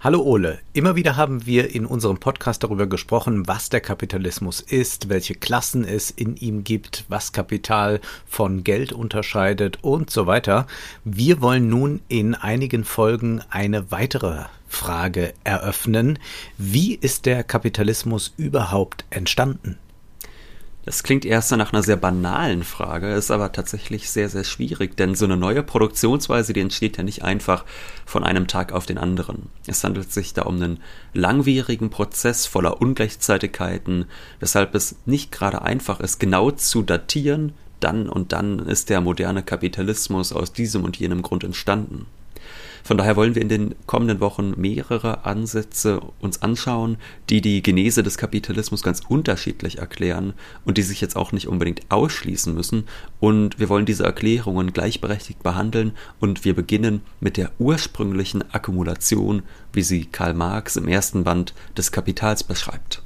[0.00, 5.08] Hallo Ole, immer wieder haben wir in unserem Podcast darüber gesprochen, was der Kapitalismus ist,
[5.08, 10.68] welche Klassen es in ihm gibt, was Kapital von Geld unterscheidet und so weiter.
[11.02, 16.20] Wir wollen nun in einigen Folgen eine weitere Frage eröffnen.
[16.58, 19.78] Wie ist der Kapitalismus überhaupt entstanden?
[20.88, 25.14] Das klingt erst nach einer sehr banalen Frage, ist aber tatsächlich sehr, sehr schwierig, denn
[25.14, 27.66] so eine neue Produktionsweise, die entsteht ja nicht einfach
[28.06, 29.50] von einem Tag auf den anderen.
[29.66, 30.80] Es handelt sich da um einen
[31.12, 34.06] langwierigen Prozess voller Ungleichzeitigkeiten,
[34.40, 39.42] weshalb es nicht gerade einfach ist, genau zu datieren, dann und dann ist der moderne
[39.42, 42.06] Kapitalismus aus diesem und jenem Grund entstanden.
[42.88, 46.96] Von daher wollen wir in den kommenden Wochen mehrere Ansätze uns anschauen,
[47.28, 50.32] die die Genese des Kapitalismus ganz unterschiedlich erklären
[50.64, 52.84] und die sich jetzt auch nicht unbedingt ausschließen müssen.
[53.20, 59.42] Und wir wollen diese Erklärungen gleichberechtigt behandeln und wir beginnen mit der ursprünglichen Akkumulation,
[59.74, 63.02] wie sie Karl Marx im ersten Band des Kapitals beschreibt.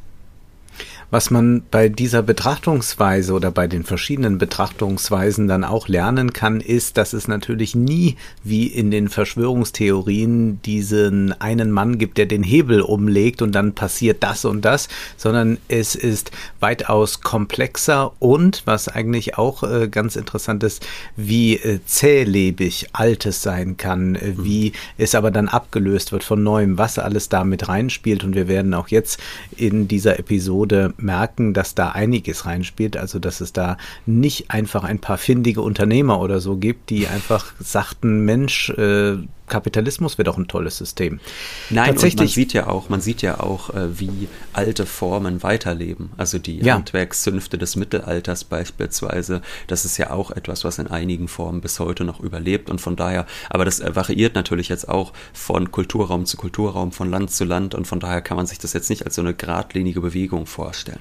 [1.12, 6.96] Was man bei dieser Betrachtungsweise oder bei den verschiedenen Betrachtungsweisen dann auch lernen kann, ist,
[6.96, 12.80] dass es natürlich nie wie in den Verschwörungstheorien diesen einen Mann gibt, der den Hebel
[12.80, 14.88] umlegt und dann passiert das und das,
[15.18, 21.80] sondern es ist weitaus komplexer und, was eigentlich auch äh, ganz interessant ist, wie äh,
[21.84, 24.44] zählebig Altes sein kann, äh, mhm.
[24.46, 28.48] wie es aber dann abgelöst wird von Neuem, was alles da mit reinspielt und wir
[28.48, 29.20] werden auch jetzt
[29.58, 34.98] in dieser Episode merken, dass da einiges reinspielt, also dass es da nicht einfach ein
[34.98, 39.18] paar findige Unternehmer oder so gibt, die einfach sagten, Mensch, äh,
[39.52, 41.20] Kapitalismus wäre doch ein tolles System.
[41.68, 46.10] Nein, Tatsächlich, man sieht ja auch, man sieht ja auch, äh, wie alte Formen weiterleben.
[46.16, 46.74] Also die ja.
[46.74, 52.04] Handwerkszünfte des Mittelalters beispielsweise, das ist ja auch etwas, was in einigen Formen bis heute
[52.04, 56.38] noch überlebt und von daher, aber das äh, variiert natürlich jetzt auch von Kulturraum zu
[56.38, 59.16] Kulturraum, von Land zu Land und von daher kann man sich das jetzt nicht als
[59.16, 61.00] so eine geradlinige Bewegung vorstellen.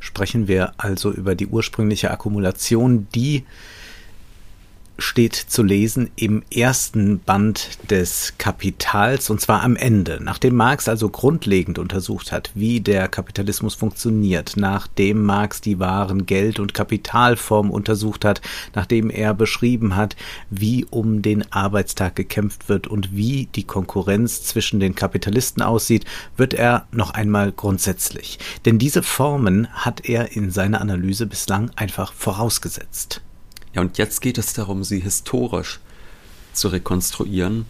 [0.00, 3.44] Sprechen wir also über die ursprüngliche Akkumulation, die
[4.98, 10.20] steht zu lesen im ersten Band des Kapitals und zwar am Ende.
[10.22, 16.60] Nachdem Marx also grundlegend untersucht hat, wie der Kapitalismus funktioniert, nachdem Marx die wahren Geld-
[16.60, 18.40] und Kapitalformen untersucht hat,
[18.74, 20.14] nachdem er beschrieben hat,
[20.50, 26.04] wie um den Arbeitstag gekämpft wird und wie die Konkurrenz zwischen den Kapitalisten aussieht,
[26.36, 28.38] wird er noch einmal grundsätzlich.
[28.64, 33.23] Denn diese Formen hat er in seiner Analyse bislang einfach vorausgesetzt.
[33.74, 35.80] Ja, und jetzt geht es darum, sie historisch
[36.52, 37.66] zu rekonstruieren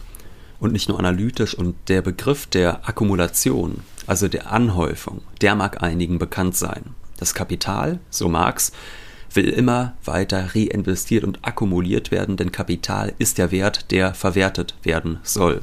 [0.59, 1.55] und nicht nur analytisch.
[1.55, 6.95] Und der Begriff der Akkumulation, also der Anhäufung, der mag einigen bekannt sein.
[7.17, 8.71] Das Kapital, so Marx,
[9.33, 15.19] will immer weiter reinvestiert und akkumuliert werden, denn Kapital ist der Wert, der verwertet werden
[15.23, 15.61] soll.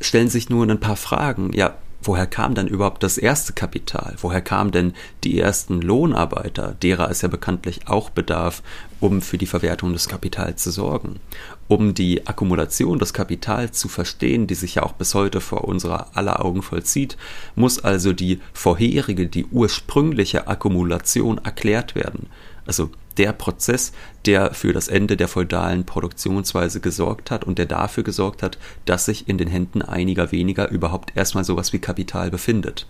[0.00, 1.52] Stellen sich nur ein paar Fragen.
[1.54, 4.14] Ja, woher kam denn überhaupt das erste Kapital?
[4.20, 4.92] Woher kamen denn
[5.24, 8.62] die ersten Lohnarbeiter, derer es ja bekanntlich auch bedarf,
[9.00, 11.20] um für die Verwertung des Kapitals zu sorgen?
[11.66, 16.16] Um die Akkumulation des Kapitals zu verstehen, die sich ja auch bis heute vor unserer
[16.16, 17.16] aller Augen vollzieht,
[17.54, 22.28] muss also die vorherige, die ursprüngliche Akkumulation erklärt werden.
[22.66, 23.92] Also der Prozess,
[24.26, 29.04] der für das Ende der feudalen Produktionsweise gesorgt hat und der dafür gesorgt hat, dass
[29.04, 32.86] sich in den Händen einiger weniger überhaupt erstmal sowas wie Kapital befindet.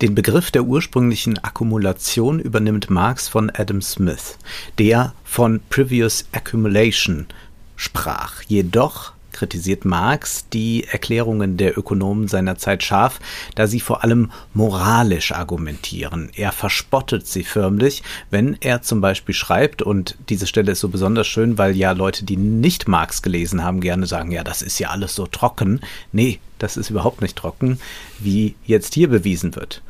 [0.00, 4.38] Den Begriff der ursprünglichen Akkumulation übernimmt Marx von Adam Smith,
[4.78, 7.26] der von Previous Accumulation
[7.74, 8.42] sprach.
[8.42, 13.20] Jedoch kritisiert Marx die Erklärungen der Ökonomen seiner Zeit scharf,
[13.54, 16.30] da sie vor allem moralisch argumentieren.
[16.34, 21.26] Er verspottet sie förmlich, wenn er zum Beispiel schreibt, und diese Stelle ist so besonders
[21.26, 24.90] schön, weil ja Leute, die nicht Marx gelesen haben, gerne sagen, ja, das ist ja
[24.90, 25.80] alles so trocken.
[26.12, 27.78] Nee, das ist überhaupt nicht trocken,
[28.18, 29.82] wie jetzt hier bewiesen wird.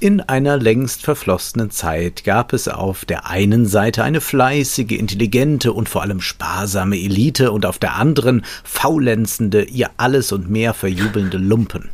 [0.00, 5.88] In einer längst verflossenen Zeit gab es auf der einen Seite eine fleißige, intelligente und
[5.88, 11.90] vor allem sparsame Elite und auf der anderen faulenzende, ihr alles und mehr verjubelnde Lumpen.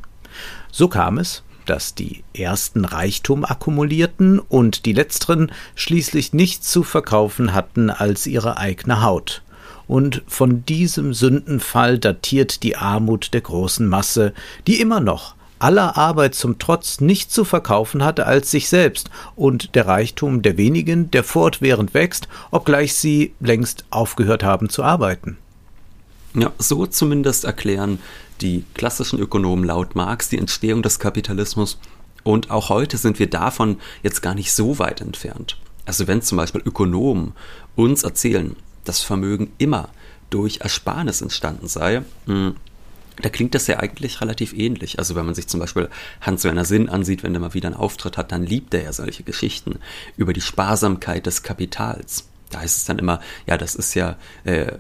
[0.71, 7.55] So kam es, dass die ersten Reichtum akkumulierten und die letzteren schließlich nichts zu verkaufen
[7.55, 9.43] hatten als ihre eigene Haut.
[9.87, 14.35] Und von diesem Sündenfall datiert die Armut der großen Masse,
[14.67, 19.75] die immer noch aller Arbeit zum Trotz nicht zu verkaufen hatte als sich selbst und
[19.75, 25.39] der Reichtum der wenigen, der fortwährend wächst, obgleich sie längst aufgehört haben zu arbeiten.
[26.35, 27.99] Ja, so zumindest erklären
[28.43, 31.79] die klassischen Ökonomen laut Marx die Entstehung des Kapitalismus
[32.25, 35.57] Und auch heute sind wir davon jetzt gar nicht so weit entfernt.
[35.87, 37.33] Also wenn zum Beispiel Ökonomen
[37.75, 39.89] uns erzählen, dass Vermögen immer
[40.29, 42.57] durch Ersparnis entstanden sei, hm,
[43.23, 44.99] da klingt das ja eigentlich relativ ähnlich.
[44.99, 45.89] Also wenn man sich zum Beispiel
[46.21, 49.23] Hans-Werner Sinn ansieht, wenn er mal wieder einen Auftritt hat, dann liebt er ja solche
[49.23, 49.79] Geschichten
[50.17, 52.29] über die Sparsamkeit des Kapitals.
[52.51, 54.73] Da heißt es dann immer, ja, das ist ja äh,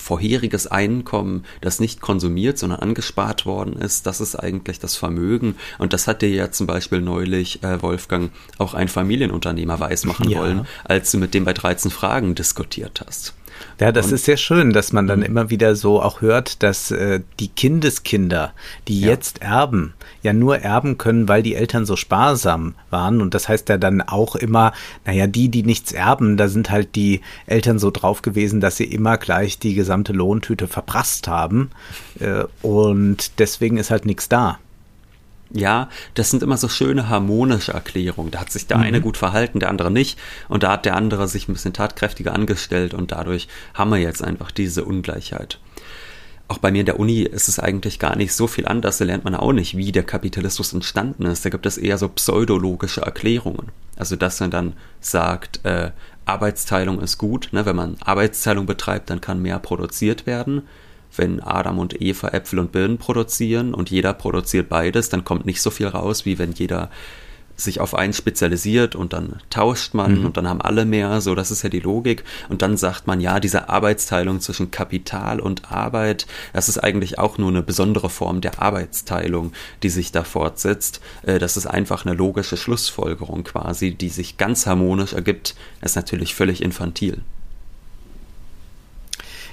[0.00, 5.56] vorheriges Einkommen, das nicht konsumiert, sondern angespart worden ist, das ist eigentlich das Vermögen.
[5.78, 10.40] Und das hat dir ja zum Beispiel neulich, äh, Wolfgang, auch ein Familienunternehmer weismachen ja.
[10.40, 13.34] wollen, als du mit dem bei 13 Fragen diskutiert hast.
[13.78, 16.90] Ja, das und, ist sehr schön, dass man dann immer wieder so auch hört, dass
[16.90, 18.52] äh, die Kindeskinder,
[18.88, 19.08] die ja.
[19.08, 23.20] jetzt erben, ja nur erben können, weil die Eltern so sparsam waren.
[23.20, 24.72] Und das heißt ja dann auch immer,
[25.04, 28.84] naja, die, die nichts erben, da sind halt die Eltern so drauf gewesen, dass sie
[28.84, 31.70] immer gleich die gesamte Lohntüte verprasst haben.
[32.18, 34.58] Äh, und deswegen ist halt nichts da.
[35.52, 38.30] Ja, das sind immer so schöne harmonische Erklärungen.
[38.30, 38.84] Da hat sich der mhm.
[38.84, 40.18] eine gut verhalten, der andere nicht.
[40.48, 44.22] Und da hat der andere sich ein bisschen tatkräftiger angestellt und dadurch haben wir jetzt
[44.22, 45.58] einfach diese Ungleichheit.
[46.46, 48.98] Auch bei mir in der Uni ist es eigentlich gar nicht so viel anders.
[48.98, 51.44] Da lernt man auch nicht, wie der Kapitalismus entstanden ist.
[51.44, 53.68] Da gibt es eher so pseudologische Erklärungen.
[53.96, 55.90] Also, dass man dann sagt, äh,
[56.24, 57.50] Arbeitsteilung ist gut.
[57.52, 57.66] Ne?
[57.66, 60.62] Wenn man Arbeitsteilung betreibt, dann kann mehr produziert werden
[61.16, 65.62] wenn Adam und Eva Äpfel und Birnen produzieren und jeder produziert beides, dann kommt nicht
[65.62, 66.90] so viel raus, wie wenn jeder
[67.60, 70.26] sich auf einen spezialisiert und dann tauscht man mhm.
[70.26, 73.20] und dann haben alle mehr, so das ist ja die Logik und dann sagt man
[73.20, 78.40] ja, diese Arbeitsteilung zwischen Kapital und Arbeit, das ist eigentlich auch nur eine besondere Form
[78.40, 79.52] der Arbeitsteilung,
[79.82, 81.00] die sich da fortsetzt.
[81.22, 85.54] Äh, das ist einfach eine logische Schlussfolgerung quasi, die sich ganz harmonisch ergibt.
[85.80, 87.22] Das ist natürlich völlig infantil.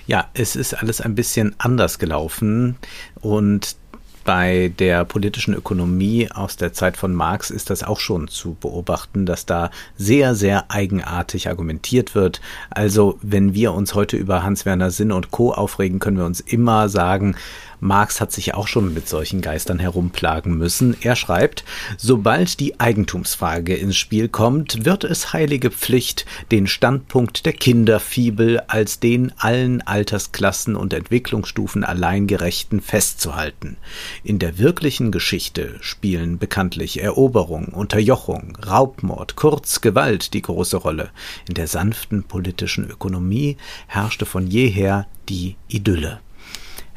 [0.07, 2.77] Ja, es ist alles ein bisschen anders gelaufen
[3.19, 3.75] und
[4.23, 9.25] bei der politischen Ökonomie aus der Zeit von Marx ist das auch schon zu beobachten,
[9.25, 12.41] dass da sehr, sehr eigenartig argumentiert wird.
[12.69, 15.53] Also wenn wir uns heute über Hans-Werner Sinn und Co.
[15.53, 17.37] aufregen, können wir uns immer sagen,
[17.79, 20.95] Marx hat sich auch schon mit solchen Geistern herumplagen müssen.
[21.01, 21.63] Er schreibt,
[21.97, 28.99] sobald die Eigentumsfrage ins Spiel kommt, wird es heilige Pflicht, den Standpunkt der Kinderfibel als
[28.99, 33.77] den allen Altersklassen und Entwicklungsstufen allein gerechten festzuhalten.
[34.23, 41.11] In der wirklichen Geschichte spielen bekanntlich Eroberung, Unterjochung, Raubmord, kurz Gewalt die große Rolle.
[41.47, 46.19] In der sanften politischen Ökonomie herrschte von jeher die Idylle.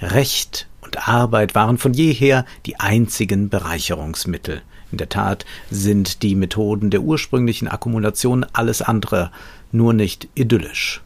[0.00, 4.62] Recht und Arbeit waren von jeher die einzigen Bereicherungsmittel.
[4.90, 9.30] In der Tat sind die Methoden der ursprünglichen Akkumulation alles andere,
[9.70, 11.00] nur nicht idyllisch.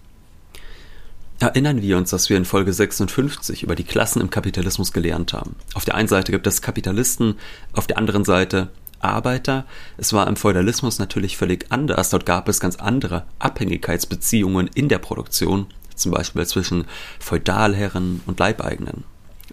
[1.38, 5.56] Erinnern wir uns, dass wir in Folge 56 über die Klassen im Kapitalismus gelernt haben.
[5.74, 7.34] Auf der einen Seite gibt es Kapitalisten,
[7.74, 8.70] auf der anderen Seite
[9.00, 9.66] Arbeiter.
[9.98, 12.08] Es war im Feudalismus natürlich völlig anders.
[12.08, 16.86] Dort gab es ganz andere Abhängigkeitsbeziehungen in der Produktion, zum Beispiel zwischen
[17.20, 19.04] Feudalherren und Leibeigenen.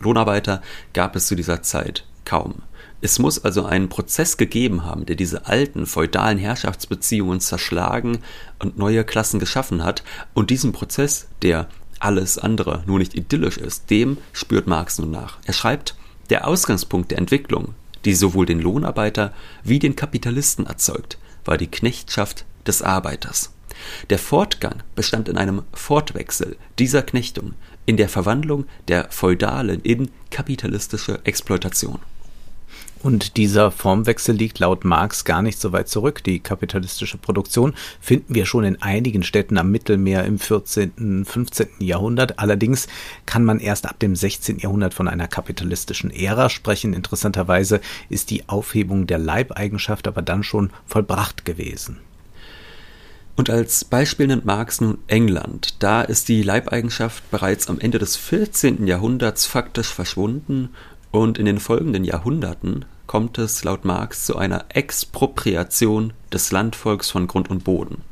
[0.02, 0.62] Lohnarbeiter
[0.94, 2.64] gab es zu dieser Zeit kaum.
[3.02, 8.20] Es muss also einen Prozess gegeben haben, der diese alten feudalen Herrschaftsbeziehungen zerschlagen
[8.60, 10.04] und neue Klassen geschaffen hat.
[10.36, 11.68] Und diesen Prozess, der
[12.00, 15.40] alles andere nur nicht idyllisch ist, dem spürt Marx nun nach.
[15.46, 15.96] Er schreibt,
[16.30, 17.74] der Ausgangspunkt der Entwicklung,
[18.06, 19.34] die sowohl den Lohnarbeiter
[19.64, 23.52] wie den Kapitalisten erzeugt, war die Knechtschaft des Arbeiters.
[24.10, 27.54] Der Fortgang bestand in einem Fortwechsel dieser Knechtung,
[27.86, 32.00] in der Verwandlung der feudalen in kapitalistische Exploitation.
[33.04, 36.24] Und dieser Formwechsel liegt laut Marx gar nicht so weit zurück.
[36.24, 41.68] Die kapitalistische Produktion finden wir schon in einigen Städten am Mittelmeer im 14., 15.
[41.80, 42.38] Jahrhundert.
[42.38, 42.88] Allerdings
[43.26, 44.60] kann man erst ab dem 16.
[44.60, 46.94] Jahrhundert von einer kapitalistischen Ära sprechen.
[46.94, 51.98] Interessanterweise ist die Aufhebung der Leibeigenschaft aber dann schon vollbracht gewesen.
[53.42, 55.74] Und als Beispiel nennt Marx nun England.
[55.80, 58.86] Da ist die Leibeigenschaft bereits am Ende des 14.
[58.86, 60.70] Jahrhunderts faktisch verschwunden
[61.10, 67.26] und in den folgenden Jahrhunderten kommt es laut Marx zu einer Expropriation des Landvolks von
[67.26, 68.04] Grund und Boden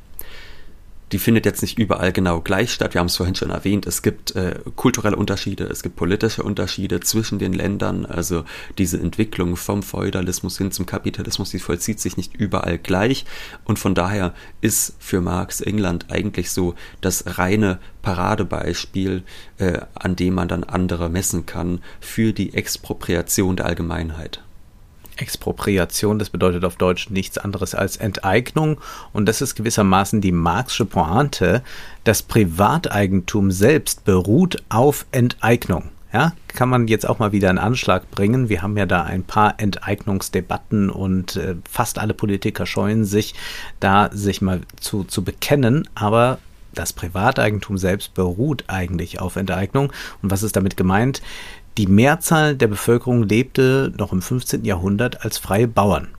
[1.11, 2.93] die findet jetzt nicht überall genau gleich statt.
[2.93, 6.99] Wir haben es vorhin schon erwähnt, es gibt äh, kulturelle Unterschiede, es gibt politische Unterschiede
[6.99, 8.05] zwischen den Ländern.
[8.05, 8.43] Also
[8.77, 13.25] diese Entwicklung vom Feudalismus hin zum Kapitalismus, die vollzieht sich nicht überall gleich.
[13.63, 19.23] Und von daher ist für Marx England eigentlich so das reine Paradebeispiel,
[19.57, 24.41] äh, an dem man dann andere messen kann für die Expropriation der Allgemeinheit.
[25.19, 28.79] Expropriation, das bedeutet auf Deutsch nichts anderes als Enteignung
[29.13, 31.63] und das ist gewissermaßen die Marxische Pointe.
[32.03, 35.89] Das Privateigentum selbst beruht auf Enteignung.
[36.11, 38.49] Ja, kann man jetzt auch mal wieder in Anschlag bringen.
[38.49, 43.35] Wir haben ja da ein paar Enteignungsdebatten und äh, fast alle Politiker scheuen sich,
[43.79, 45.87] da sich mal zu, zu bekennen.
[45.93, 46.39] Aber
[46.73, 49.91] das Privateigentum selbst beruht eigentlich auf Enteignung.
[50.21, 51.21] Und was ist damit gemeint?
[51.77, 54.65] Die Mehrzahl der Bevölkerung lebte noch im 15.
[54.65, 56.09] Jahrhundert als freie Bauern.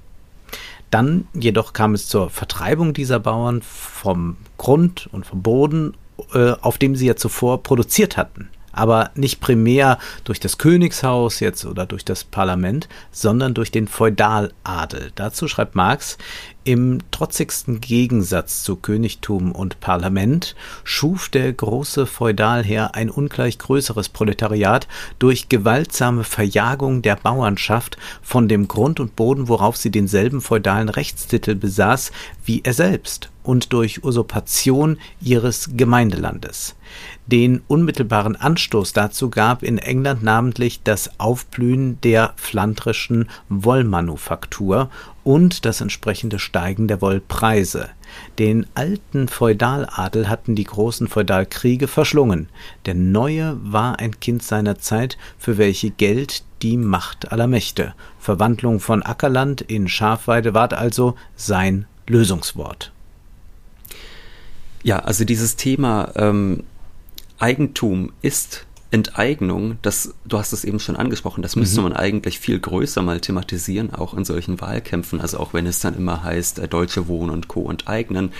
[0.90, 5.95] Dann jedoch kam es zur Vertreibung dieser Bauern vom Grund und vom Boden,
[6.35, 11.65] äh, auf dem sie ja zuvor produziert hatten aber nicht primär durch das Königshaus jetzt
[11.65, 15.12] oder durch das Parlament, sondern durch den Feudaladel.
[15.15, 16.19] Dazu schreibt Marx,
[16.62, 24.87] im trotzigsten Gegensatz zu Königtum und Parlament schuf der große Feudalherr ein ungleich größeres Proletariat
[25.19, 31.55] durch gewaltsame Verjagung der Bauernschaft von dem Grund und Boden, worauf sie denselben feudalen Rechtstitel
[31.55, 32.12] besaß
[32.45, 36.77] wie er selbst, und durch Usurpation ihres Gemeindelandes.
[37.31, 44.91] Den unmittelbaren Anstoß dazu gab in England namentlich das Aufblühen der flandrischen Wollmanufaktur
[45.23, 47.91] und das entsprechende Steigen der Wollpreise.
[48.41, 52.49] Den alten Feudaladel hatten die großen Feudalkriege verschlungen.
[52.85, 57.95] Der neue war ein Kind seiner Zeit, für welche Geld die Macht aller Mächte.
[58.19, 62.91] Verwandlung von Ackerland in Schafweide ward also sein Lösungswort.
[64.83, 66.65] Ja, also dieses Thema ähm,
[67.40, 71.90] Eigentum ist Enteignung, das, du hast es eben schon angesprochen, das müsste mhm.
[71.90, 75.20] man eigentlich viel größer mal thematisieren, auch in solchen Wahlkämpfen.
[75.20, 77.70] Also auch wenn es dann immer heißt, äh, Deutsche Wohnen und Co.
[77.70, 78.32] enteignen,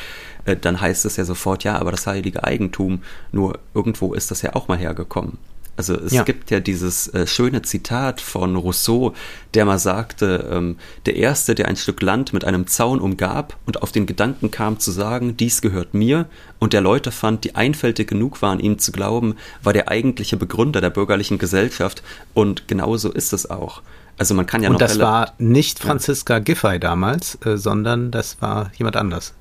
[0.45, 4.43] äh, dann heißt es ja sofort, ja, aber das heilige Eigentum, nur irgendwo ist das
[4.43, 5.39] ja auch mal hergekommen.
[5.81, 6.25] Also es ja.
[6.25, 9.15] gibt ja dieses äh, schöne Zitat von Rousseau,
[9.55, 13.81] der mal sagte, ähm, der Erste, der ein Stück Land mit einem Zaun umgab und
[13.81, 16.27] auf den Gedanken kam zu sagen, dies gehört mir,
[16.59, 20.83] und der Leute fand, die einfältig genug waren, ihm zu glauben, war der eigentliche Begründer
[20.83, 22.03] der bürgerlichen Gesellschaft.
[22.35, 23.81] Und genauso ist es auch.
[24.19, 24.83] Also man kann ja und noch.
[24.83, 26.41] Und das war nicht Franziska.
[26.41, 29.33] Giffey damals, äh, sondern das war jemand anders.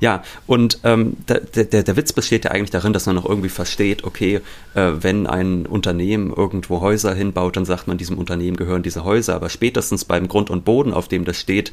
[0.00, 3.48] Ja, und ähm, der, der, der Witz besteht ja eigentlich darin, dass man noch irgendwie
[3.48, 4.40] versteht, okay,
[4.74, 9.34] äh, wenn ein Unternehmen irgendwo Häuser hinbaut, dann sagt man, diesem Unternehmen gehören diese Häuser,
[9.34, 11.72] aber spätestens beim Grund und Boden, auf dem das steht,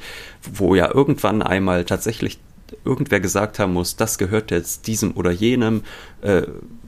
[0.52, 2.40] wo ja irgendwann einmal tatsächlich
[2.84, 5.84] irgendwer gesagt haben muss, das gehört jetzt diesem oder jenem,
[6.22, 6.44] äh,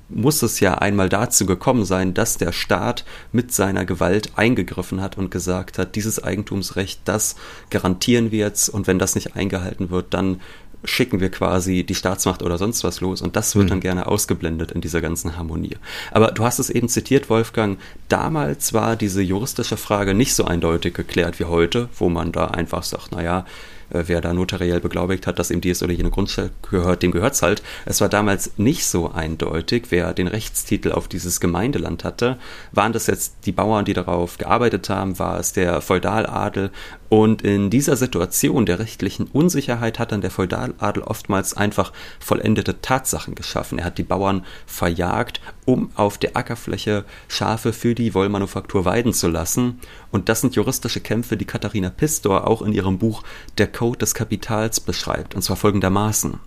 [0.10, 5.18] muss es ja einmal dazu gekommen sein, dass der Staat mit seiner Gewalt eingegriffen hat
[5.18, 7.36] und gesagt hat, dieses Eigentumsrecht, das
[7.70, 8.70] garantieren wir jetzt.
[8.70, 10.40] Und wenn das nicht eingehalten wird, dann
[10.84, 13.70] schicken wir quasi die Staatsmacht oder sonst was los und das wird mhm.
[13.70, 15.78] dann gerne ausgeblendet in dieser ganzen Harmonie.
[16.12, 17.80] Aber du hast es eben zitiert, Wolfgang,
[18.10, 22.84] damals war diese juristische Frage nicht so eindeutig geklärt wie heute, wo man da einfach
[22.84, 23.46] sagt, naja,
[23.90, 27.42] wer da notariell beglaubigt hat, dass ihm dies oder jene Grundstelle gehört, dem gehört es
[27.42, 27.62] halt.
[27.86, 32.38] Es war damals nicht so eindeutig, wer den Rechtstitel auf dieses Gemeindeland hatte.
[32.72, 35.20] Waren das jetzt die Bauern, die darauf gearbeitet haben?
[35.20, 36.72] War es der Feudaladel?
[37.10, 43.36] Und in dieser Situation der rechtlichen Unsicherheit hat dann der Feudaladel oftmals einfach vollendete Tatsachen
[43.36, 43.80] geschaffen.
[43.80, 49.28] Er hat die Bauern verjagt, um auf der Ackerfläche Schafe für die Wollmanufaktur weiden zu
[49.28, 49.80] lassen.
[50.12, 53.24] Und das sind juristische Kämpfe, die Katharina Pistor auch in ihrem Buch
[53.58, 56.40] Der Code des Kapitals beschreibt, und zwar folgendermaßen.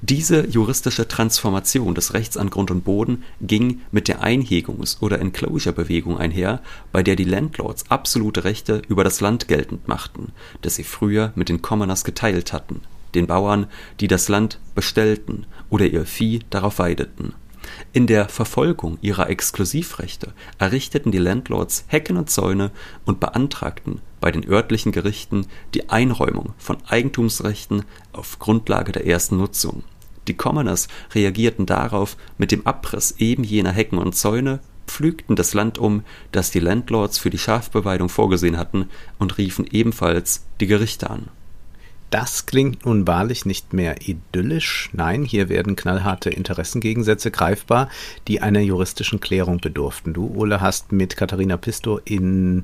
[0.00, 6.18] Diese juristische Transformation des Rechts an Grund und Boden ging mit der Einhegungs- oder Enclosure-Bewegung
[6.18, 11.32] einher, bei der die Landlords absolute Rechte über das Land geltend machten, das sie früher
[11.34, 12.80] mit den Commoners geteilt hatten,
[13.14, 13.66] den Bauern,
[14.00, 17.34] die das Land bestellten oder ihr Vieh darauf weideten
[17.92, 22.70] in der Verfolgung ihrer Exklusivrechte errichteten die Landlords Hecken und Zäune
[23.04, 29.84] und beantragten bei den örtlichen Gerichten die Einräumung von Eigentumsrechten auf Grundlage der ersten Nutzung.
[30.28, 35.78] Die Commoners reagierten darauf mit dem Abriss eben jener Hecken und Zäune, pflügten das Land
[35.78, 36.02] um,
[36.32, 41.28] das die Landlords für die Schafbeweidung vorgesehen hatten, und riefen ebenfalls die Gerichte an
[42.14, 44.88] das klingt nun wahrlich nicht mehr idyllisch.
[44.92, 47.88] Nein, hier werden knallharte Interessengegensätze greifbar,
[48.28, 50.12] die einer juristischen Klärung bedurften.
[50.12, 52.62] Du, Ole, hast mit Katharina Pisto in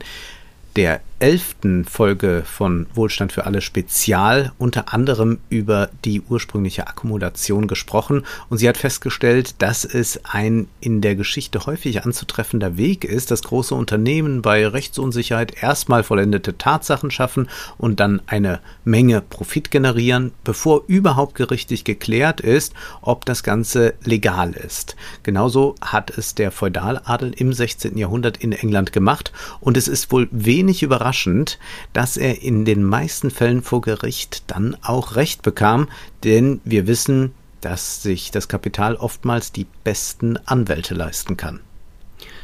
[0.77, 8.25] der elften Folge von Wohlstand für alle Spezial unter anderem über die ursprüngliche Akkumulation gesprochen
[8.49, 13.43] und sie hat festgestellt, dass es ein in der Geschichte häufig anzutreffender Weg ist, dass
[13.43, 20.85] große Unternehmen bei Rechtsunsicherheit erstmal vollendete Tatsachen schaffen und dann eine Menge Profit generieren, bevor
[20.87, 22.73] überhaupt gerichtlich geklärt ist,
[23.03, 24.97] ob das Ganze legal ist.
[25.23, 27.99] Genauso hat es der Feudaladel im 16.
[27.99, 31.59] Jahrhundert in England gemacht und es ist wohl wenig überraschend, überraschend,
[31.93, 35.89] dass er in den meisten Fällen vor Gericht dann auch Recht bekam,
[36.25, 41.61] denn wir wissen, dass sich das Kapital oftmals die besten Anwälte leisten kann.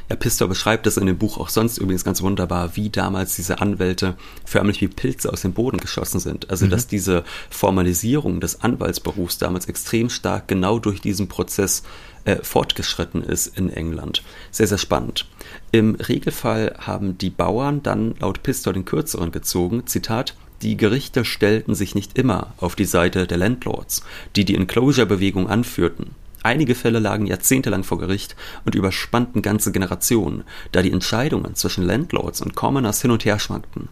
[0.08, 3.60] Ja, Pistor beschreibt das in dem Buch auch sonst übrigens ganz wunderbar, wie damals diese
[3.60, 6.48] Anwälte förmlich wie Pilze aus dem Boden geschossen sind.
[6.48, 6.70] Also, mhm.
[6.70, 11.82] dass diese Formalisierung des Anwaltsberufs damals extrem stark genau durch diesen Prozess
[12.26, 14.22] äh, fortgeschritten ist in England.
[14.50, 15.26] Sehr, sehr spannend.
[15.72, 21.74] Im Regelfall haben die Bauern dann laut Pistor den kürzeren gezogen, Zitat, die Gerichte stellten
[21.74, 24.02] sich nicht immer auf die Seite der Landlords,
[24.36, 26.14] die die Enclosure-Bewegung anführten.
[26.42, 32.40] Einige Fälle lagen jahrzehntelang vor Gericht und überspannten ganze Generationen, da die Entscheidungen zwischen Landlords
[32.40, 33.88] und Commoners hin und her schwankten.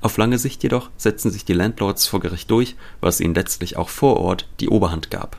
[0.00, 3.88] Auf lange Sicht jedoch setzten sich die Landlords vor Gericht durch, was ihnen letztlich auch
[3.88, 5.36] vor Ort die Oberhand gab.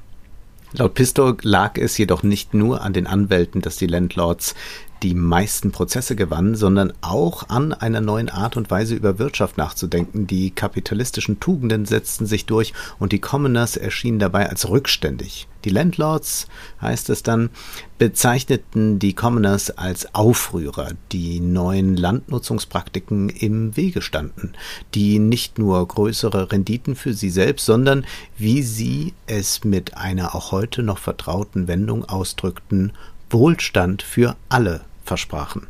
[0.73, 4.55] Laut Pistol lag es jedoch nicht nur an den Anwälten, dass die Landlords
[5.03, 10.27] die meisten Prozesse gewannen, sondern auch an einer neuen Art und Weise über Wirtschaft nachzudenken.
[10.27, 15.47] Die kapitalistischen Tugenden setzten sich durch und die Commoners erschienen dabei als rückständig.
[15.65, 16.47] Die Landlords,
[16.81, 17.49] heißt es dann,
[17.97, 24.53] bezeichneten die Commoners als Aufrührer, die neuen Landnutzungspraktiken im Wege standen,
[24.95, 28.05] die nicht nur größere Renditen für sie selbst, sondern,
[28.37, 32.93] wie sie es mit einer auch heute noch vertrauten Wendung ausdrückten,
[33.29, 35.67] Wohlstand für alle versprachen.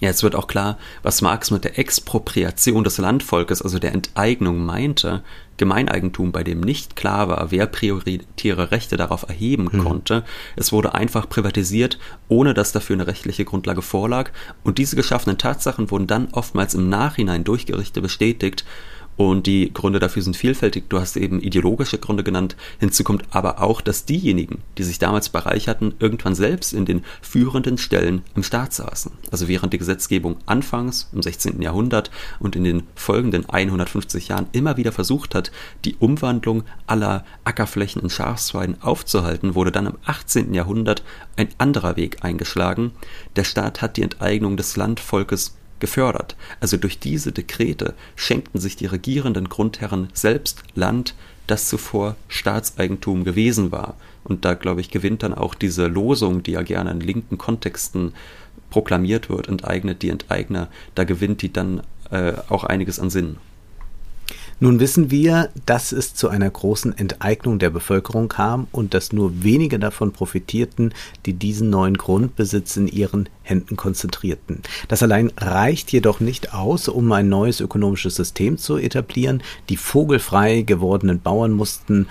[0.00, 4.64] Ja, es wird auch klar, was Marx mit der Expropriation des Landvolkes, also der Enteignung,
[4.64, 5.22] meinte.
[5.58, 9.84] Gemeineigentum, bei dem nicht klar war, wer prioritäre Rechte darauf erheben mhm.
[9.84, 10.24] konnte.
[10.56, 14.30] Es wurde einfach privatisiert, ohne dass dafür eine rechtliche Grundlage vorlag.
[14.64, 18.64] Und diese geschaffenen Tatsachen wurden dann oftmals im Nachhinein durch Gerichte bestätigt
[19.20, 20.84] und die Gründe dafür sind vielfältig.
[20.88, 22.56] Du hast eben ideologische Gründe genannt.
[22.78, 27.76] Hinzu kommt aber auch, dass diejenigen, die sich damals bereicherten, irgendwann selbst in den führenden
[27.76, 29.12] Stellen im Staat saßen.
[29.30, 31.60] Also während die Gesetzgebung anfangs im 16.
[31.60, 35.52] Jahrhundert und in den folgenden 150 Jahren immer wieder versucht hat,
[35.84, 40.54] die Umwandlung aller Ackerflächen in Schafsweiden aufzuhalten, wurde dann im 18.
[40.54, 41.02] Jahrhundert
[41.36, 42.92] ein anderer Weg eingeschlagen.
[43.36, 46.36] Der Staat hat die Enteignung des Landvolkes gefördert.
[46.60, 51.14] Also durch diese Dekrete schenkten sich die regierenden Grundherren selbst Land,
[51.46, 53.96] das zuvor Staatseigentum gewesen war.
[54.22, 58.12] Und da, glaube ich, gewinnt dann auch diese Losung, die ja gerne in linken Kontexten
[58.70, 63.36] proklamiert wird, enteignet die Enteigner, da gewinnt die dann äh, auch einiges an Sinn.
[64.62, 69.42] Nun wissen wir, dass es zu einer großen Enteignung der Bevölkerung kam und dass nur
[69.42, 70.92] wenige davon profitierten,
[71.24, 74.60] die diesen neuen Grundbesitz in ihren Händen konzentrierten.
[74.88, 79.42] Das allein reicht jedoch nicht aus, um ein neues ökonomisches System zu etablieren.
[79.70, 82.06] Die vogelfrei gewordenen Bauern mussten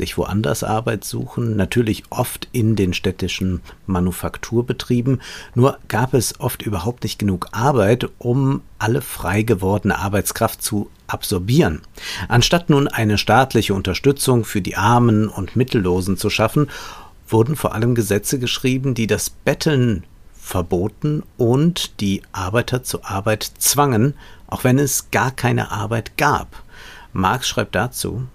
[0.00, 5.20] sich woanders Arbeit suchen, natürlich oft in den städtischen Manufakturbetrieben,
[5.54, 11.82] nur gab es oft überhaupt nicht genug Arbeit, um alle frei gewordene Arbeitskraft zu absorbieren.
[12.28, 16.68] Anstatt nun eine staatliche Unterstützung für die Armen und Mittellosen zu schaffen,
[17.28, 24.14] wurden vor allem Gesetze geschrieben, die das Betteln verboten und die Arbeiter zur Arbeit zwangen,
[24.46, 26.62] auch wenn es gar keine Arbeit gab.
[27.12, 28.26] Marx schreibt dazu,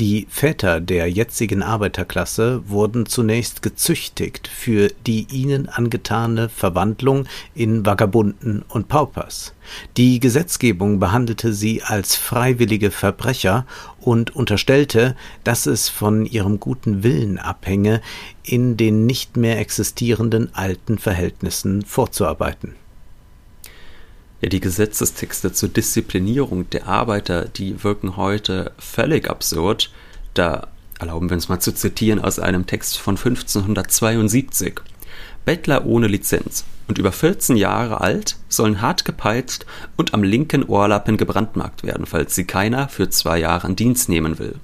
[0.00, 8.64] die Väter der jetzigen Arbeiterklasse wurden zunächst gezüchtigt für die ihnen angetane Verwandlung in Vagabunden
[8.68, 9.54] und Paupers.
[9.96, 13.66] Die Gesetzgebung behandelte sie als freiwillige Verbrecher
[14.00, 18.00] und unterstellte, dass es von ihrem guten Willen abhänge,
[18.42, 22.74] in den nicht mehr existierenden alten Verhältnissen vorzuarbeiten.
[24.44, 29.90] Ja, die Gesetzestexte zur Disziplinierung der Arbeiter, die wirken heute völlig absurd.
[30.34, 34.82] Da erlauben wir uns mal zu zitieren aus einem Text von 1572.
[35.46, 39.64] Bettler ohne Lizenz und über 14 Jahre alt sollen hart gepeitscht
[39.96, 44.38] und am linken Ohrlappen gebrandmarkt werden, falls sie keiner für zwei Jahre in Dienst nehmen
[44.38, 44.56] will.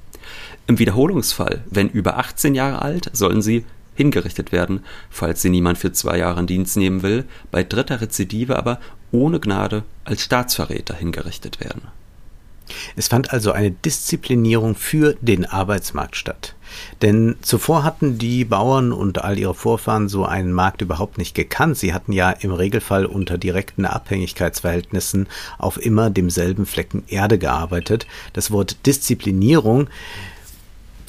[0.67, 3.65] Im Wiederholungsfall, wenn über 18 Jahre alt, sollen sie
[3.95, 8.57] hingerichtet werden, falls sie niemand für zwei Jahre in Dienst nehmen will, bei dritter Rezidive
[8.57, 8.79] aber
[9.13, 11.83] ohne Gnade als Staatsverräter hingerichtet werden.
[12.97, 16.55] Es fand also eine Disziplinierung für den Arbeitsmarkt statt.
[17.03, 21.77] Denn zuvor hatten die Bauern und all ihre Vorfahren so einen Markt überhaupt nicht gekannt.
[21.77, 25.27] Sie hatten ja im Regelfall unter direkten Abhängigkeitsverhältnissen
[25.59, 28.07] auf immer demselben Flecken Erde gearbeitet.
[28.33, 29.89] Das Wort Disziplinierung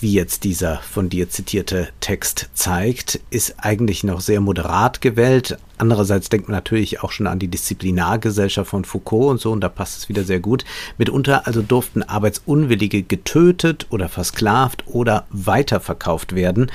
[0.01, 5.57] wie jetzt dieser von dir zitierte Text zeigt, ist eigentlich noch sehr moderat gewählt.
[5.77, 9.69] Andererseits denkt man natürlich auch schon an die Disziplinargesellschaft von Foucault und so, und da
[9.69, 10.65] passt es wieder sehr gut.
[10.97, 16.71] Mitunter also durften Arbeitsunwillige getötet oder versklavt oder weiterverkauft werden.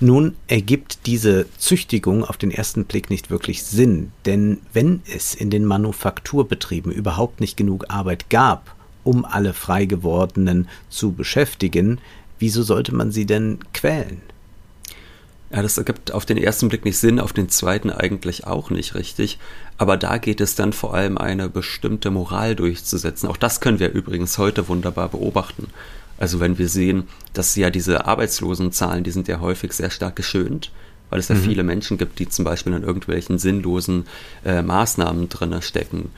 [0.00, 5.50] Nun ergibt diese Züchtigung auf den ersten Blick nicht wirklich Sinn, denn wenn es in
[5.50, 12.00] den Manufakturbetrieben überhaupt nicht genug Arbeit gab, um alle frei gewordenen zu beschäftigen,
[12.44, 14.20] Wieso sollte man sie denn quälen?
[15.50, 18.94] Ja, das ergibt auf den ersten Blick nicht Sinn, auf den zweiten eigentlich auch nicht
[18.94, 19.38] richtig.
[19.78, 23.30] Aber da geht es dann vor allem eine bestimmte Moral durchzusetzen.
[23.30, 25.68] Auch das können wir übrigens heute wunderbar beobachten.
[26.18, 30.70] Also wenn wir sehen, dass ja diese Arbeitslosenzahlen, die sind ja häufig sehr stark geschönt,
[31.08, 31.44] weil es ja mhm.
[31.44, 34.04] viele Menschen gibt, die zum Beispiel in irgendwelchen sinnlosen
[34.44, 36.10] äh, Maßnahmen drinne stecken,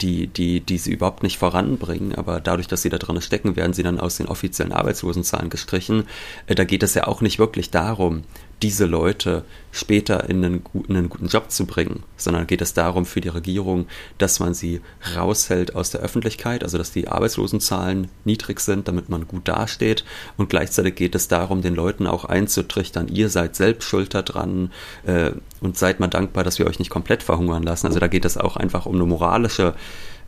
[0.00, 3.72] die, die, die sie überhaupt nicht voranbringen, aber dadurch, dass sie da drin stecken, werden
[3.72, 6.04] sie dann aus den offiziellen Arbeitslosenzahlen gestrichen.
[6.46, 8.22] Äh, da geht es ja auch nicht wirklich darum,
[8.62, 13.06] diese Leute später in einen, in einen, guten Job zu bringen, sondern geht es darum
[13.06, 13.86] für die Regierung,
[14.18, 14.80] dass man sie
[15.16, 20.04] raushält aus der Öffentlichkeit, also dass die Arbeitslosenzahlen niedrig sind, damit man gut dasteht.
[20.36, 24.72] Und gleichzeitig geht es darum, den Leuten auch einzutrichtern, ihr seid selbst schuld daran
[25.06, 27.86] äh, und seid mal dankbar, dass wir euch nicht komplett verhungern lassen.
[27.86, 29.74] Also da geht es auch einfach um eine moralische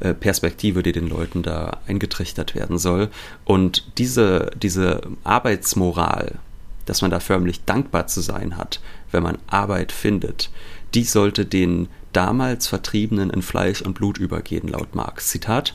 [0.01, 3.09] äh, Perspektive, die den Leuten da eingetrichtert werden soll.
[3.45, 6.39] Und diese, diese Arbeitsmoral,
[6.87, 10.51] dass man da förmlich dankbar zu sein hat, wenn man Arbeit findet,
[10.95, 15.29] die sollte den damals Vertriebenen in Fleisch und Blut übergehen, laut Marx.
[15.29, 15.75] Zitat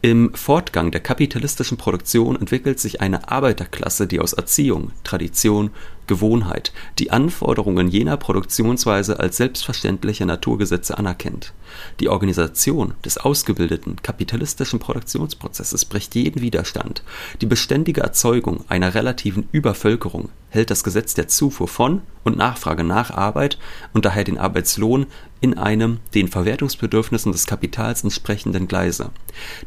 [0.00, 5.70] im Fortgang der kapitalistischen Produktion entwickelt sich eine Arbeiterklasse, die aus Erziehung, Tradition,
[6.06, 11.52] Gewohnheit die Anforderungen jener Produktionsweise als selbstverständliche Naturgesetze anerkennt.
[12.00, 17.02] Die Organisation des ausgebildeten kapitalistischen Produktionsprozesses bricht jeden Widerstand.
[17.40, 23.10] Die beständige Erzeugung einer relativen Übervölkerung hält das Gesetz der Zufuhr von und Nachfrage nach
[23.10, 23.58] Arbeit
[23.94, 25.06] und daher den Arbeitslohn
[25.40, 29.10] in einem den Verwertungsbedürfnissen des Kapitals entsprechenden Gleise.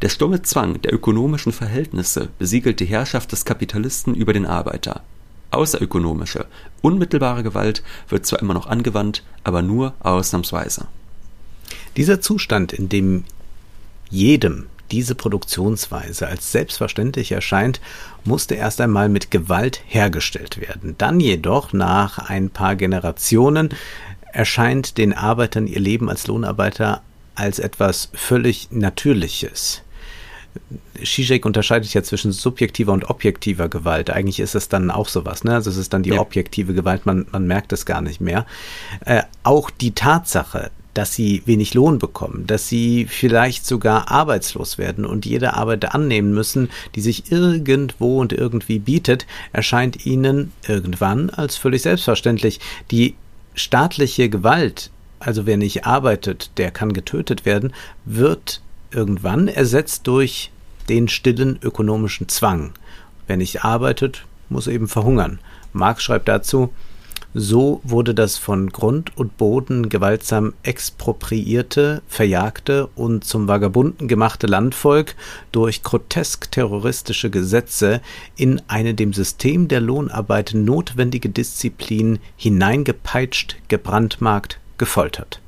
[0.02, 5.02] Der stumme Zwang der ökonomischen Verhältnisse besiegelt die Herrschaft des Kapitalisten über den Arbeiter.
[5.56, 6.46] Außerökonomische,
[6.82, 10.88] unmittelbare Gewalt wird zwar immer noch angewandt, aber nur ausnahmsweise.
[11.98, 13.24] Dieser Zustand, in dem
[14.10, 17.82] jedem diese Produktionsweise als selbstverständlich erscheint,
[18.24, 20.96] musste erst einmal mit Gewalt hergestellt werden.
[20.98, 23.70] Dann jedoch nach ein paar Generationen
[24.32, 27.02] erscheint den Arbeitern ihr Leben als Lohnarbeiter
[27.36, 29.82] als etwas völlig Natürliches.
[31.04, 34.10] Zizek unterscheidet ja zwischen subjektiver und objektiver Gewalt.
[34.10, 35.54] Eigentlich ist es dann auch sowas, ne?
[35.54, 36.20] Also es ist dann die ja.
[36.20, 38.46] objektive Gewalt, man, man merkt es gar nicht mehr.
[39.06, 45.06] Äh, auch die Tatsache, dass sie wenig Lohn bekommen, dass sie vielleicht sogar arbeitslos werden
[45.06, 51.58] und jede Arbeit annehmen müssen, die sich irgendwo und irgendwie bietet, erscheint ihnen irgendwann als
[51.58, 52.62] völlig selbstverständlich.
[52.92, 53.16] Die
[53.56, 54.90] staatliche Gewalt,
[55.20, 57.74] also wer nicht arbeitet, der kann getötet werden,
[58.06, 58.62] wird
[58.96, 60.52] irgendwann ersetzt durch
[60.90, 62.72] den stillen ökonomischen Zwang.
[63.28, 65.40] Wer nicht arbeitet, muss eben verhungern.
[65.74, 66.72] Marx schreibt dazu,
[67.38, 75.16] so wurde das von Grund und Boden gewaltsam expropriierte, verjagte und zum Vagabunden gemachte Landvolk
[75.52, 78.00] durch grotesk terroristische Gesetze
[78.38, 85.42] in eine dem System der Lohnarbeit notwendige Disziplin hineingepeitscht, gebrandmarkt, gefoltert.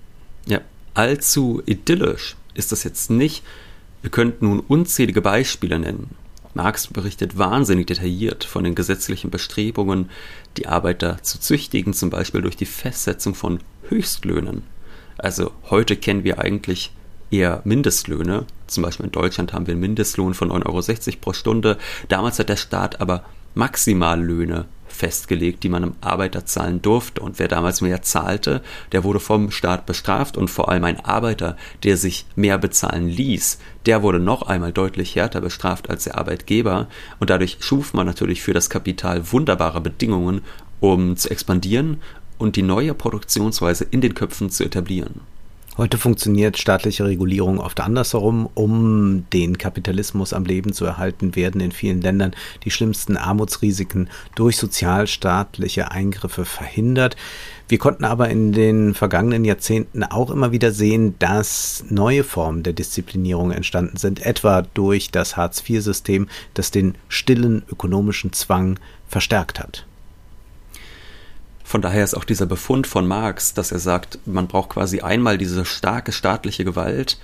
[0.45, 0.60] Ja,
[0.93, 3.43] allzu idyllisch ist das jetzt nicht.
[4.02, 6.15] Wir könnten nun unzählige Beispiele nennen.
[6.54, 10.10] Marx berichtet wahnsinnig detailliert von den gesetzlichen Bestrebungen,
[10.58, 14.63] die Arbeiter zu züchtigen, zum Beispiel durch die Festsetzung von Höchstlöhnen.
[15.17, 16.91] Also heute kennen wir eigentlich
[17.30, 18.46] eher Mindestlöhne.
[18.65, 21.78] Zum Beispiel in Deutschland haben wir einen Mindestlohn von 9,60 Euro pro Stunde.
[22.08, 24.65] Damals hat der Staat aber Maximallöhne
[24.97, 27.21] festgelegt, die man einem Arbeiter zahlen durfte.
[27.21, 30.38] Und wer damals mehr zahlte, der wurde vom Staat bestraft.
[30.38, 35.15] Und vor allem ein Arbeiter, der sich mehr bezahlen ließ, der wurde noch einmal deutlich
[35.15, 36.88] härter bestraft als der Arbeitgeber.
[37.19, 40.41] Und dadurch schuf man natürlich für das Kapital wunderbare Bedingungen,
[40.79, 42.01] um zu expandieren
[42.38, 45.21] und die neue Produktionsweise in den Köpfen zu etablieren.
[45.78, 48.50] Heute funktioniert staatliche Regulierung oft andersherum.
[48.56, 54.58] Um den Kapitalismus am Leben zu erhalten, werden in vielen Ländern die schlimmsten Armutsrisiken durch
[54.58, 57.16] sozialstaatliche Eingriffe verhindert.
[57.68, 62.74] Wir konnten aber in den vergangenen Jahrzehnten auch immer wieder sehen, dass neue Formen der
[62.74, 69.87] Disziplinierung entstanden sind, etwa durch das Hartz-IV-System, das den stillen ökonomischen Zwang verstärkt hat.
[71.67, 75.38] Von daher ist auch dieser Befund von Marx, dass er sagt, man braucht quasi einmal
[75.38, 77.17] diese starke staatliche Gewalt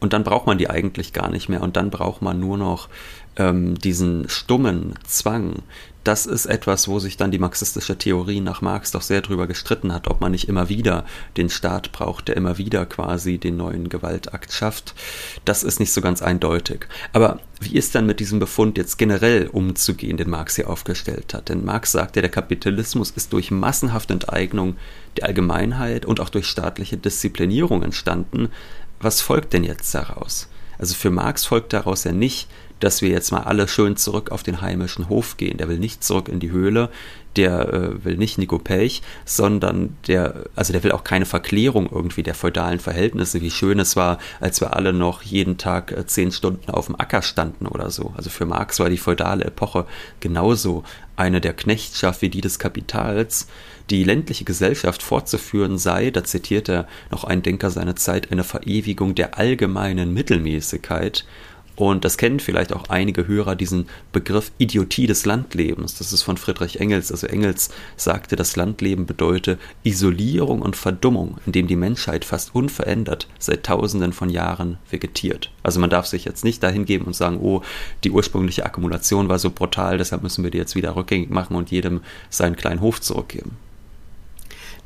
[0.00, 1.60] und dann braucht man die eigentlich gar nicht mehr.
[1.60, 2.88] Und dann braucht man nur noch
[3.36, 5.56] ähm, diesen stummen Zwang,
[6.04, 9.92] das ist etwas, wo sich dann die marxistische Theorie nach Marx doch sehr drüber gestritten
[9.92, 11.04] hat, ob man nicht immer wieder
[11.36, 14.94] den Staat braucht, der immer wieder quasi den neuen Gewaltakt schafft.
[15.44, 16.86] Das ist nicht so ganz eindeutig.
[17.12, 21.50] Aber wie ist dann mit diesem Befund jetzt generell umzugehen, den Marx hier aufgestellt hat?
[21.50, 24.76] Denn Marx sagte, der Kapitalismus ist durch massenhafte Enteignung
[25.18, 28.48] der Allgemeinheit und auch durch staatliche Disziplinierung entstanden.
[29.00, 30.48] Was folgt denn jetzt daraus?
[30.78, 32.48] Also für Marx folgt daraus ja nicht,
[32.80, 35.58] dass wir jetzt mal alle schön zurück auf den heimischen Hof gehen.
[35.58, 36.90] Der will nicht zurück in die Höhle.
[37.36, 42.24] der äh, will nicht Nico Pelch, sondern der, also der will auch keine Verklärung irgendwie
[42.24, 46.32] der feudalen Verhältnisse, wie schön es war, als wir alle noch jeden Tag äh, zehn
[46.32, 48.12] Stunden auf dem Acker standen oder so.
[48.16, 49.86] Also für Marx war die feudale Epoche
[50.18, 50.82] genauso
[51.14, 53.46] eine der Knechtschaft wie die des Kapitals.
[53.90, 59.14] Die ländliche Gesellschaft fortzuführen sei, da zitiert er noch ein Denker seiner Zeit, eine Verewigung
[59.14, 61.24] der allgemeinen Mittelmäßigkeit
[61.76, 65.94] und das kennen vielleicht auch einige Hörer, diesen Begriff Idiotie des Landlebens.
[65.94, 67.10] Das ist von Friedrich Engels.
[67.10, 73.64] Also Engels sagte, das Landleben bedeute Isolierung und Verdummung, indem die Menschheit fast unverändert seit
[73.64, 75.50] Tausenden von Jahren vegetiert.
[75.62, 77.62] Also man darf sich jetzt nicht dahin geben und sagen, oh,
[78.04, 81.70] die ursprüngliche Akkumulation war so brutal, deshalb müssen wir die jetzt wieder rückgängig machen und
[81.70, 83.56] jedem seinen kleinen Hof zurückgeben.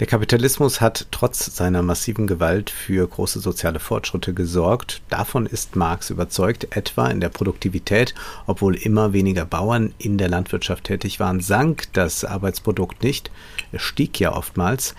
[0.00, 5.02] Der Kapitalismus hat trotz seiner massiven Gewalt für große soziale Fortschritte gesorgt.
[5.08, 8.12] Davon ist Marx überzeugt, etwa in der Produktivität,
[8.48, 13.30] obwohl immer weniger Bauern in der Landwirtschaft tätig waren, sank das Arbeitsprodukt nicht.
[13.70, 14.96] Es stieg ja oftmals.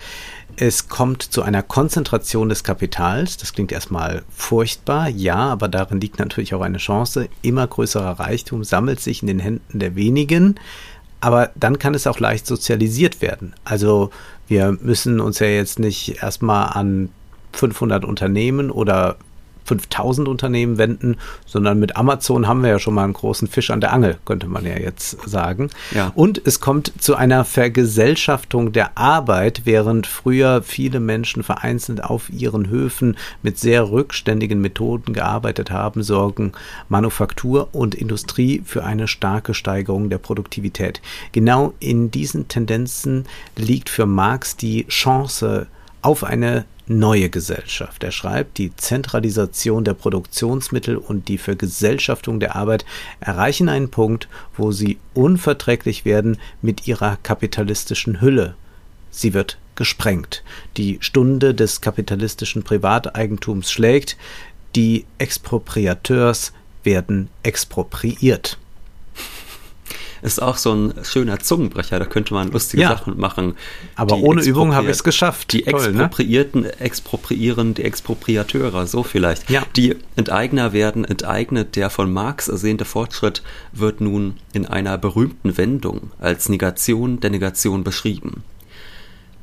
[0.56, 3.36] Es kommt zu einer Konzentration des Kapitals.
[3.36, 7.28] Das klingt erstmal furchtbar, ja, aber darin liegt natürlich auch eine Chance.
[7.42, 10.58] Immer größerer Reichtum sammelt sich in den Händen der wenigen.
[11.20, 13.54] Aber dann kann es auch leicht sozialisiert werden.
[13.64, 14.10] Also
[14.48, 17.10] wir müssen uns ja jetzt nicht erstmal an
[17.52, 19.16] 500 Unternehmen oder
[19.66, 23.80] 5000 Unternehmen wenden, sondern mit Amazon haben wir ja schon mal einen großen Fisch an
[23.80, 25.70] der Angel, könnte man ja jetzt sagen.
[25.94, 26.12] Ja.
[26.14, 32.68] Und es kommt zu einer Vergesellschaftung der Arbeit, während früher viele Menschen vereinzelt auf ihren
[32.68, 36.52] Höfen mit sehr rückständigen Methoden gearbeitet haben, sorgen
[36.88, 41.00] Manufaktur und Industrie für eine starke Steigerung der Produktivität.
[41.32, 43.24] Genau in diesen Tendenzen
[43.56, 45.66] liegt für Marx die Chance
[46.02, 48.04] auf eine neue Gesellschaft.
[48.04, 52.84] Er schreibt, die Zentralisation der Produktionsmittel und die Vergesellschaftung der Arbeit
[53.20, 58.54] erreichen einen Punkt, wo sie unverträglich werden mit ihrer kapitalistischen Hülle.
[59.10, 60.42] Sie wird gesprengt.
[60.76, 64.16] Die Stunde des kapitalistischen Privateigentums schlägt,
[64.74, 68.58] die Expropriateurs werden expropriiert
[70.22, 72.88] ist auch so ein schöner Zungenbrecher, da könnte man lustige ja.
[72.90, 73.56] Sachen machen.
[73.94, 75.52] Aber ohne Übung habe ich es geschafft.
[75.52, 76.04] Die Toll, ne?
[76.04, 76.80] Expropriierten ne?
[76.80, 79.50] expropriieren die Expropriateure, so vielleicht.
[79.50, 79.62] Ja.
[79.76, 81.76] Die Enteigner werden enteignet.
[81.76, 87.84] Der von Marx ersehnte Fortschritt wird nun in einer berühmten Wendung als Negation der Negation
[87.84, 88.44] beschrieben.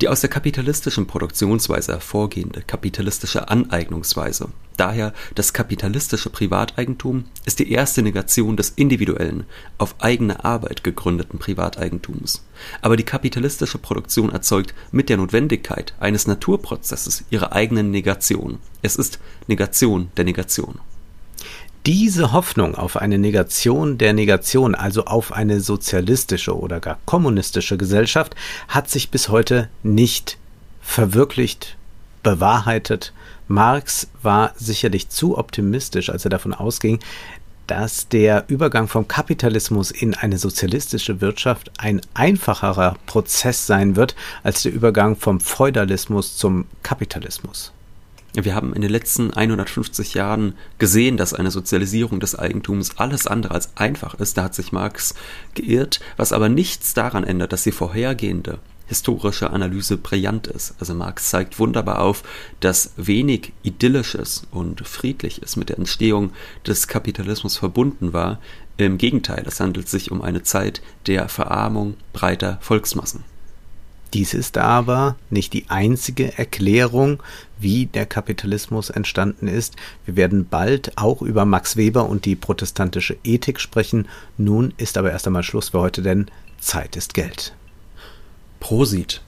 [0.00, 8.02] Die aus der kapitalistischen Produktionsweise hervorgehende kapitalistische Aneignungsweise, daher das kapitalistische Privateigentum, ist die erste
[8.02, 9.44] Negation des individuellen,
[9.78, 12.44] auf eigene Arbeit gegründeten Privateigentums.
[12.82, 18.58] Aber die kapitalistische Produktion erzeugt mit der Notwendigkeit eines Naturprozesses ihre eigene Negation.
[18.82, 20.80] Es ist Negation der Negation.
[21.86, 28.34] Diese Hoffnung auf eine Negation der Negation, also auf eine sozialistische oder gar kommunistische Gesellschaft,
[28.68, 30.38] hat sich bis heute nicht
[30.80, 31.76] verwirklicht,
[32.22, 33.12] bewahrheitet.
[33.48, 37.00] Marx war sicherlich zu optimistisch, als er davon ausging,
[37.66, 44.62] dass der Übergang vom Kapitalismus in eine sozialistische Wirtschaft ein einfacherer Prozess sein wird als
[44.62, 47.73] der Übergang vom Feudalismus zum Kapitalismus.
[48.42, 53.54] Wir haben in den letzten 150 Jahren gesehen, dass eine Sozialisierung des Eigentums alles andere
[53.54, 54.36] als einfach ist.
[54.36, 55.14] Da hat sich Marx
[55.54, 60.74] geirrt, was aber nichts daran ändert, dass die vorhergehende historische Analyse brillant ist.
[60.80, 62.24] Also Marx zeigt wunderbar auf,
[62.58, 66.32] dass wenig Idyllisches und Friedliches mit der Entstehung
[66.66, 68.40] des Kapitalismus verbunden war.
[68.76, 73.22] Im Gegenteil, es handelt sich um eine Zeit der Verarmung breiter Volksmassen.
[74.14, 77.20] Dies ist aber nicht die einzige Erklärung,
[77.58, 79.74] wie der Kapitalismus entstanden ist.
[80.06, 84.06] Wir werden bald auch über Max Weber und die protestantische Ethik sprechen.
[84.38, 87.56] Nun ist aber erst einmal Schluss für heute, denn Zeit ist Geld.
[88.60, 89.20] Prosit.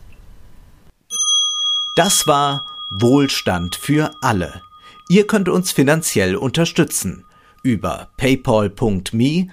[1.96, 4.62] Das war Wohlstand für alle.
[5.08, 7.24] Ihr könnt uns finanziell unterstützen
[7.64, 9.50] über paypal.me-ole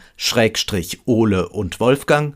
[1.50, 2.36] und Wolfgang